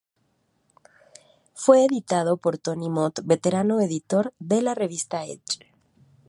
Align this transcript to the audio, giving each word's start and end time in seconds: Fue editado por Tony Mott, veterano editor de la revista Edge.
Fue 1.53 1.85
editado 1.85 2.37
por 2.37 2.57
Tony 2.57 2.89
Mott, 2.89 3.19
veterano 3.23 3.81
editor 3.81 4.33
de 4.39 4.63
la 4.63 4.73
revista 4.73 5.25
Edge. 5.27 5.59